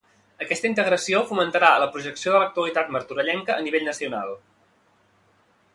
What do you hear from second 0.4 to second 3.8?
Aquesta integració fomentarà la projecció de l'actualitat martorellenca a